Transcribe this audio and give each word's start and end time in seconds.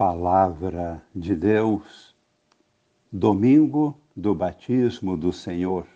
Palavra 0.00 1.04
de 1.14 1.36
Deus, 1.36 2.16
domingo 3.12 4.00
do 4.16 4.34
batismo 4.34 5.14
do 5.14 5.30
Senhor. 5.30 5.86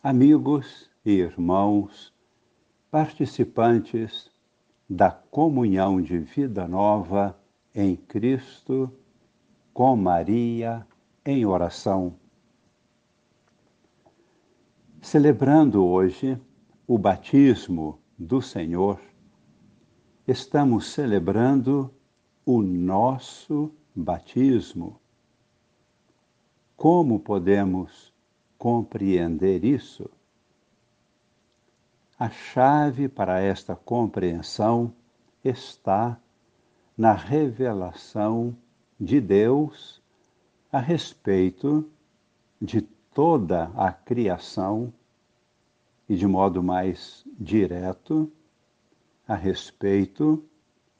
Amigos 0.00 0.88
e 1.04 1.10
irmãos, 1.10 2.14
participantes 2.88 4.30
da 4.88 5.10
comunhão 5.10 6.00
de 6.00 6.20
vida 6.20 6.68
nova 6.68 7.36
em 7.74 7.96
Cristo, 7.96 8.92
com 9.74 9.96
Maria 9.96 10.86
em 11.26 11.44
oração. 11.44 12.14
Celebrando 15.00 15.84
hoje 15.84 16.40
o 16.86 16.96
batismo 16.96 17.98
do 18.16 18.40
Senhor, 18.40 19.00
estamos 20.28 20.92
celebrando 20.92 21.92
o 22.44 22.62
nosso 22.62 23.70
batismo. 23.94 25.00
Como 26.76 27.20
podemos 27.20 28.12
compreender 28.58 29.64
isso? 29.64 30.10
A 32.18 32.30
chave 32.30 33.08
para 33.08 33.40
esta 33.40 33.74
compreensão 33.74 34.92
está 35.44 36.18
na 36.96 37.12
revelação 37.12 38.56
de 38.98 39.20
Deus 39.20 40.00
a 40.70 40.78
respeito 40.78 41.88
de 42.60 42.80
toda 42.80 43.72
a 43.76 43.92
criação 43.92 44.92
e, 46.08 46.16
de 46.16 46.26
modo 46.26 46.62
mais 46.62 47.24
direto, 47.38 48.30
a 49.26 49.34
respeito 49.34 50.44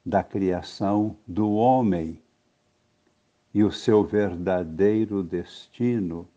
da 0.04 0.22
criação 0.22 1.16
do 1.26 1.52
homem 1.52 2.20
e 3.54 3.62
o 3.62 3.70
seu 3.70 4.02
verdadeiro 4.02 5.22
destino 5.22 6.28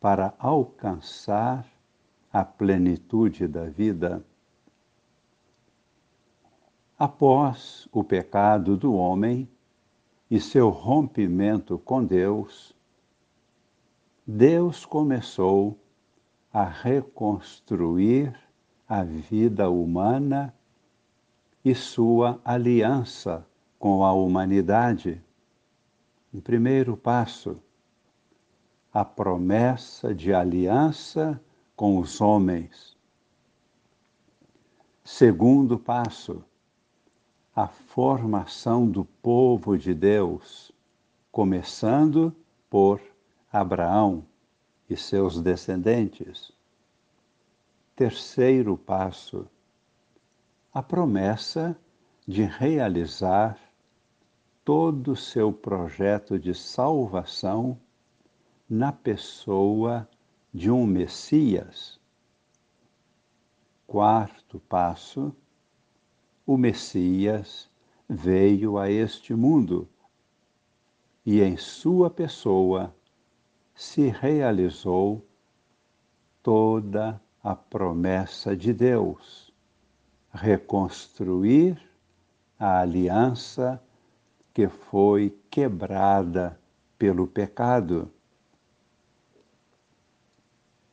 para 0.00 0.34
alcançar 0.38 1.66
a 2.32 2.44
plenitude 2.44 3.46
da 3.46 3.64
vida. 3.64 4.24
Após 6.98 7.88
o 7.92 8.04
pecado 8.04 8.76
do 8.76 8.94
homem 8.94 9.48
e 10.30 10.40
seu 10.40 10.70
rompimento 10.70 11.78
com 11.78 12.04
Deus, 12.04 12.74
Deus 14.26 14.86
começou 14.86 15.76
a 16.52 16.64
reconstruir 16.64 18.38
a 18.88 19.02
vida 19.02 19.68
humana 19.68 20.54
e 21.64 21.74
sua 21.74 22.40
aliança 22.44 23.46
com 23.78 24.04
a 24.04 24.12
humanidade. 24.12 25.22
O 26.32 26.40
primeiro 26.40 26.96
passo, 26.96 27.60
a 28.92 29.04
promessa 29.04 30.14
de 30.14 30.32
aliança 30.32 31.40
com 31.76 31.98
os 31.98 32.20
homens. 32.20 32.96
Segundo 35.04 35.78
passo, 35.78 36.44
a 37.54 37.66
formação 37.66 38.88
do 38.88 39.04
povo 39.04 39.76
de 39.76 39.92
Deus, 39.92 40.70
começando 41.32 42.34
por 42.68 43.00
Abraão 43.52 44.24
e 44.88 44.96
seus 44.96 45.40
descendentes. 45.40 46.52
Terceiro 47.96 48.76
passo, 48.76 49.46
a 50.72 50.80
promessa 50.80 51.76
de 52.26 52.44
realizar 52.44 53.58
todo 54.64 55.12
o 55.12 55.16
seu 55.16 55.52
projeto 55.52 56.38
de 56.38 56.54
salvação 56.54 57.76
na 58.68 58.92
pessoa 58.92 60.08
de 60.54 60.70
um 60.70 60.86
Messias. 60.86 61.98
Quarto 63.84 64.60
passo: 64.60 65.34
o 66.46 66.56
Messias 66.56 67.68
veio 68.08 68.78
a 68.78 68.88
este 68.88 69.34
mundo 69.34 69.88
e 71.26 71.40
em 71.40 71.56
sua 71.56 72.08
pessoa 72.08 72.94
se 73.74 74.06
realizou 74.08 75.26
toda 76.40 77.20
a 77.42 77.56
promessa 77.56 78.56
de 78.56 78.72
Deus 78.72 79.49
reconstruir 80.32 81.80
a 82.58 82.80
aliança 82.80 83.82
que 84.52 84.68
foi 84.68 85.36
quebrada 85.50 86.60
pelo 86.98 87.26
pecado. 87.26 88.10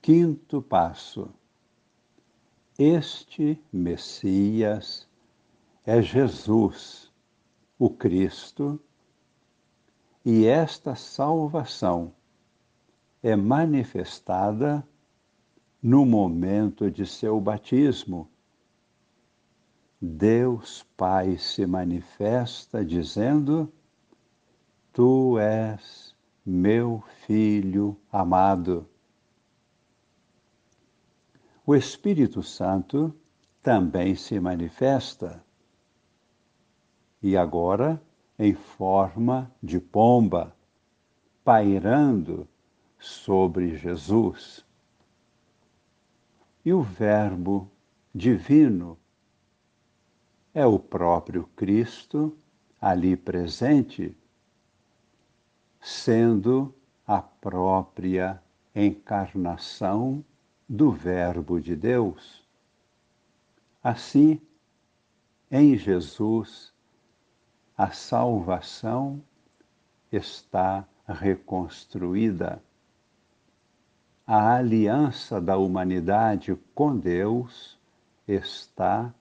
Quinto 0.01 0.61
passo. 0.61 1.29
Este 2.79 3.61
Messias 3.73 5.07
é 5.85 6.01
Jesus, 6.01 7.11
o 7.77 7.89
Cristo, 7.89 8.79
e 10.23 10.45
esta 10.45 10.95
salvação 10.95 12.13
é 13.23 13.35
manifestada 13.35 14.87
no 15.81 16.05
momento 16.05 16.91
de 16.91 17.05
seu 17.05 17.39
batismo 17.39 18.29
Deus 19.99 20.83
Pai 20.95 21.39
se 21.39 21.65
manifesta 21.65 22.85
dizendo: 22.85 23.71
Tu 24.93 25.39
és 25.39 26.15
meu 26.45 27.03
filho 27.25 27.97
amado. 28.11 28.87
O 31.65 31.75
Espírito 31.75 32.43
Santo 32.43 33.13
também 33.63 34.13
se 34.13 34.39
manifesta, 34.39 35.43
e 37.21 37.35
agora 37.35 37.99
em 38.37 38.53
forma 38.53 39.51
de 39.63 39.79
pomba, 39.79 40.55
pairando 41.43 42.47
sobre 42.99 43.75
Jesus. 43.75 44.63
E 46.63 46.71
o 46.71 46.83
Verbo 46.83 47.69
divino 48.13 48.97
é 50.57 50.65
o 50.65 50.79
próprio 50.79 51.43
Cristo 51.55 52.35
ali 52.81 53.15
presente, 53.15 54.17
sendo 55.79 56.73
a 57.05 57.21
própria 57.21 58.41
encarnação 58.75 60.25
do 60.67 60.91
Verbo 60.91 61.61
de 61.61 61.75
Deus. 61.75 62.43
Assim, 63.83 64.41
em 65.51 65.77
Jesus, 65.77 66.73
a 67.77 67.91
salvação 67.91 69.21
está 70.11 70.87
reconstruída. 71.07 72.59
A 74.25 74.55
aliança 74.55 75.39
da 75.39 75.55
humanidade 75.55 76.57
com 76.73 76.97
Deus 76.97 77.77
está 78.27 79.13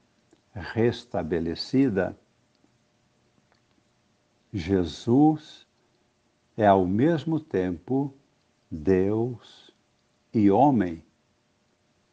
restabelecida, 0.56 2.18
Jesus 4.52 5.66
é 6.56 6.66
ao 6.66 6.86
mesmo 6.86 7.38
tempo 7.38 8.14
Deus 8.70 9.70
e 10.32 10.50
homem 10.50 11.04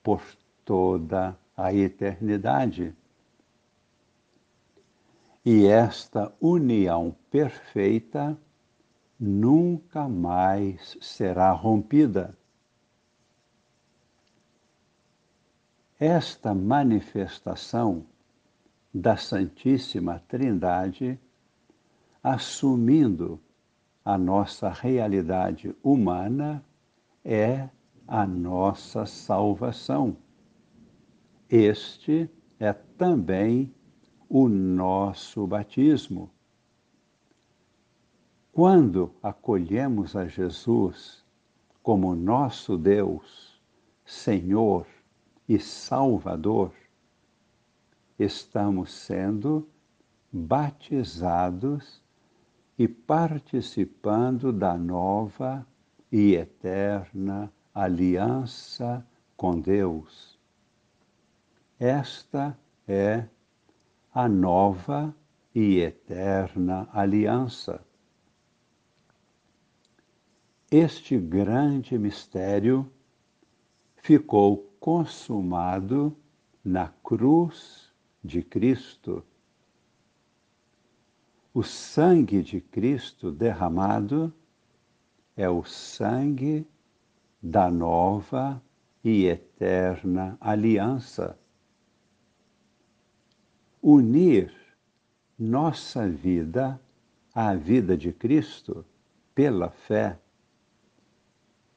por 0.04 0.22
toda 0.66 1.38
a 1.56 1.74
eternidade. 1.74 2.94
E 5.46 5.66
esta 5.66 6.34
união 6.40 7.16
perfeita 7.32 8.38
nunca 9.20 10.08
mais 10.10 10.98
será 11.02 11.52
rompida. 11.52 12.38
Esta 16.00 16.54
manifestação 16.54 18.06
da 18.94 19.18
Santíssima 19.18 20.22
Trindade, 20.28 21.20
assumindo 22.22 23.40
a 24.06 24.18
nossa 24.18 24.70
realidade 24.70 25.76
humana, 25.82 26.64
é 27.26 27.70
a 28.08 28.28
nossa 28.28 29.06
salvação. 29.06 30.16
Este 31.50 32.30
é 32.60 32.74
também 32.74 33.74
o 34.30 34.48
nosso 34.48 35.48
batismo. 35.48 36.30
Quando 38.52 39.14
acolhemos 39.24 40.16
a 40.16 40.28
Jesus 40.28 41.24
como 41.82 42.14
nosso 42.14 42.78
Deus, 42.78 43.60
Senhor 44.06 44.86
e 45.50 45.58
Salvador, 45.58 46.72
estamos 48.18 48.92
sendo 48.92 49.68
batizados 50.32 52.02
e 52.78 52.88
participando 52.88 54.52
da 54.52 54.78
nova 54.78 55.66
e 56.12 56.36
eterna 56.36 57.52
aliança 57.74 59.06
com 59.36 59.60
Deus. 59.60 60.40
Esta 61.80 62.58
é 62.88 63.26
a 64.14 64.28
nova 64.28 65.16
e 65.54 65.80
eterna 65.80 66.88
aliança. 66.92 67.84
Este 70.72 71.20
grande 71.20 71.98
mistério 71.98 72.92
ficou 73.96 74.72
consumado 74.80 76.16
na 76.64 76.90
cruz 77.04 77.83
de 78.24 78.42
Cristo. 78.42 79.24
O 81.54 81.62
sangue 81.64 82.42
de 82.42 82.62
Cristo 82.62 83.32
derramado 83.32 84.34
é 85.36 85.50
o 85.50 85.64
sangue 85.64 86.66
da 87.42 87.70
nova 87.70 88.62
e 89.04 89.26
eterna 89.26 90.38
aliança. 90.40 91.38
Unir 93.82 94.52
nossa 95.38 96.08
vida 96.08 96.80
à 97.34 97.54
vida 97.54 97.98
de 97.98 98.14
Cristo 98.14 98.86
pela 99.36 99.70
fé, 99.70 100.18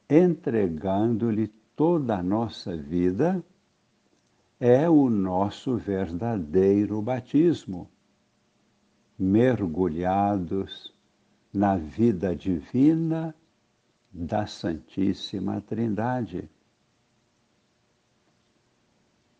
entregando-lhe 0.09 1.47
toda 1.75 2.17
a 2.17 2.23
nossa 2.23 2.77
vida, 2.77 3.43
é 4.59 4.89
o 4.89 5.09
nosso 5.09 5.77
verdadeiro 5.77 6.99
batismo, 7.01 7.89
mergulhados 9.17 10.93
na 11.53 11.77
vida 11.77 12.35
divina 12.35 13.35
da 14.11 14.47
Santíssima 14.47 15.61
Trindade. 15.61 16.49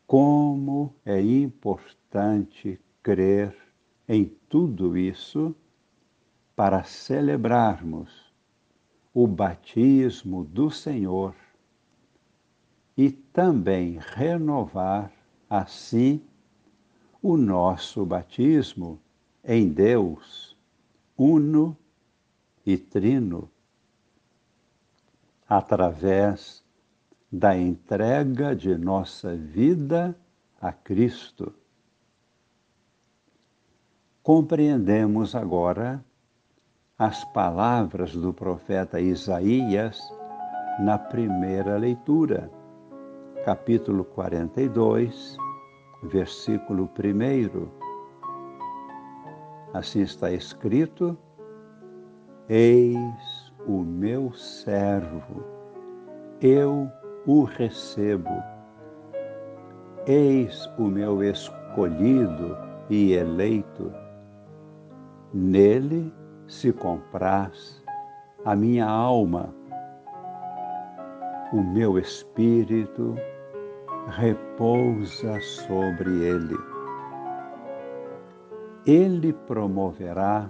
Como 0.06 0.94
é 1.04 1.20
importante 1.20 2.80
crer 3.02 3.56
em 4.08 4.26
tudo 4.48 4.96
isso 4.96 5.56
para 6.56 6.84
celebrarmos 6.84 8.32
o 9.14 9.28
batismo 9.28 10.44
do 10.44 10.70
Senhor 10.70 11.36
e 12.98 13.12
também 13.12 14.00
renovar 14.00 15.12
assim 15.50 16.22
o 17.22 17.38
nosso 17.38 18.06
batismo 18.06 19.00
em 19.44 19.70
Deus, 19.70 20.58
uno 21.16 21.78
e 22.66 22.78
trino 22.78 23.50
através 25.48 26.64
da 27.32 27.56
entrega 27.56 28.56
de 28.56 28.76
nossa 28.78 29.36
vida 29.36 30.18
a 30.60 30.72
Cristo. 30.72 31.54
Compreendemos 34.24 35.36
agora 35.36 36.04
as 36.98 37.24
palavras 37.26 38.14
do 38.14 38.34
profeta 38.34 39.00
Isaías 39.00 40.02
na 40.80 40.98
primeira 40.98 41.78
leitura, 41.78 42.52
capítulo 43.48 44.04
42, 44.04 45.38
versículo 46.04 46.84
1. 46.84 47.66
Assim 49.74 50.02
está 50.02 50.30
escrito: 50.30 51.18
Eis 52.50 53.54
o 53.66 53.84
meu 53.84 54.34
servo, 54.34 55.46
eu 56.42 56.92
o 57.26 57.46
recebo. 57.46 58.44
Eis 60.06 60.70
o 60.78 60.84
meu 60.84 61.24
escolhido 61.24 62.58
e 62.90 63.14
eleito. 63.14 63.94
Nele 65.34 66.14
se 66.50 66.74
compraz 66.74 67.82
a 68.44 68.54
minha 68.58 68.86
alma. 68.86 69.56
O 71.54 71.62
meu 71.62 71.98
espírito 71.98 73.16
repousa 74.08 75.40
sobre 75.42 76.10
ele. 76.24 76.58
Ele 78.86 79.34
promoverá 79.34 80.50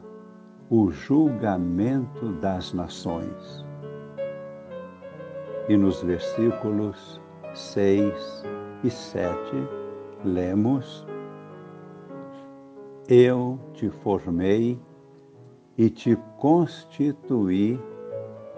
o 0.69 0.91
julgamento 0.91 2.33
das 2.33 2.73
nações. 2.73 3.65
E 5.67 5.75
nos 5.75 6.01
versículos 6.03 7.21
6 7.53 8.45
e 8.83 8.89
7, 8.89 9.35
lemos: 10.23 11.05
Eu 13.07 13.59
te 13.73 13.89
formei 13.89 14.79
e 15.77 15.89
te 15.89 16.15
constituí 16.37 17.79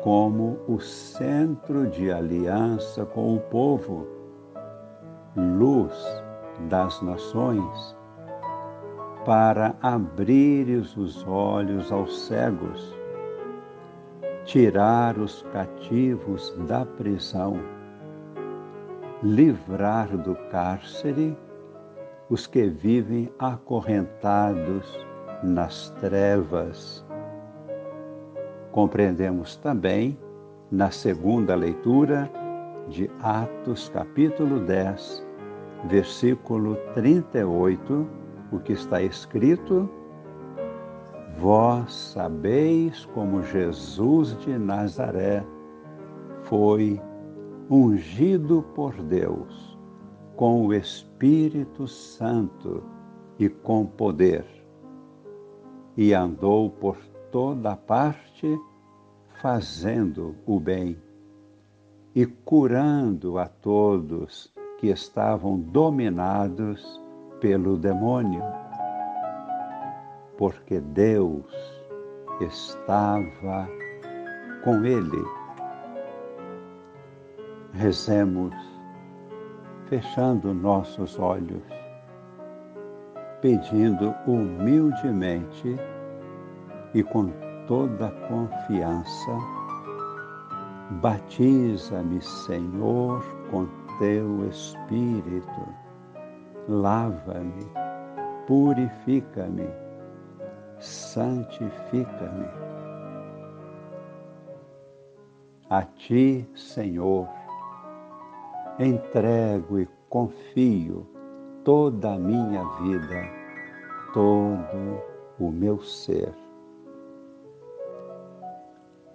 como 0.02 0.58
o 0.68 0.80
centro 0.80 1.88
de 1.88 2.12
aliança 2.12 3.06
com 3.06 3.36
o 3.36 3.40
povo, 3.40 4.19
luz 5.36 5.94
das 6.70 7.02
nações 7.02 7.96
para 9.26 9.76
abrires 9.82 10.96
os 10.98 11.26
olhos 11.28 11.92
aos 11.92 12.22
cegos, 12.22 12.98
tirar 14.46 15.18
os 15.18 15.44
cativos 15.54 16.56
da 16.68 16.86
prisão, 16.86 17.60
livrar 19.22 20.08
do 20.18 20.36
cárcere 20.50 21.38
os 22.30 22.48
que 22.48 22.68
vivem 22.68 23.32
acorrentados 23.38 25.06
nas 25.44 25.90
trevas. 26.00 27.06
Compreendemos 28.72 29.56
também, 29.58 30.18
na 30.72 30.92
segunda 30.92 31.56
leitura 31.56 32.32
de 32.90 33.10
Atos, 33.22 33.88
capítulo 33.90 34.60
10, 34.62 35.24
versículo 35.86 36.76
38, 36.96 38.08
o 38.52 38.60
que 38.60 38.74
está 38.74 39.02
escrito: 39.02 39.88
Vós 41.38 41.94
sabeis 41.94 43.06
como 43.14 43.44
Jesus 43.44 44.36
de 44.40 44.58
Nazaré 44.58 45.46
foi 46.44 47.00
ungido 47.70 48.64
por 48.74 48.94
Deus 49.04 49.78
com 50.36 50.66
o 50.66 50.74
Espírito 50.74 51.88
Santo 51.88 52.84
e 53.38 53.48
com 53.48 53.86
poder, 53.86 54.46
e 55.96 56.14
andou 56.14 56.72
por 56.72 56.98
toda 57.32 57.76
parte 57.76 58.60
fazendo 59.40 60.36
o 60.48 60.60
bem 60.60 60.98
e 62.16 62.26
curando 62.26 63.38
a 63.38 63.48
todos 63.48 64.52
que 64.80 64.88
estavam 64.88 65.60
dominados 65.60 67.02
pelo 67.40 67.78
demônio, 67.78 68.44
porque 70.38 70.80
Deus 70.80 71.46
estava 72.42 73.68
com 74.64 74.84
ele. 74.86 75.24
Rezemos, 77.74 78.54
fechando 79.88 80.54
nossos 80.54 81.20
olhos, 81.20 81.64
pedindo 83.42 84.14
humildemente 84.26 85.78
e 86.94 87.04
com 87.04 87.32
toda 87.68 88.10
confiança, 88.28 89.59
batiza-me, 90.90 92.22
Senhor, 92.22 93.24
com 93.52 93.68
teu 94.00 94.48
Espírito 94.48 95.90
lava-me, 96.70 97.66
purifica-me, 98.46 99.68
santifica-me. 100.78 102.48
A 105.70 105.84
ti, 105.84 106.48
Senhor, 106.56 107.28
entrego 108.80 109.80
e 109.80 109.88
confio 110.10 111.08
toda 111.64 112.14
a 112.14 112.20
minha 112.20 112.64
vida, 112.82 113.24
todo 114.14 115.02
o 115.40 115.52
meu 115.52 115.80
ser. 115.80 116.34